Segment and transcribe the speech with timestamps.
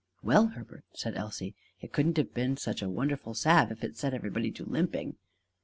[0.23, 4.15] "Well, Herbert," said Elsie, "it couldn't have been such a wonderful salve if it set
[4.15, 5.17] everybody to limping."